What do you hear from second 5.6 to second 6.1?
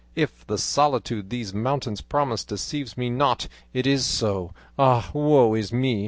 me!